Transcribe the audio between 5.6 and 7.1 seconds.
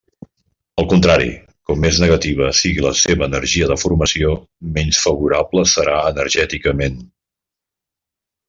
serà energèticament.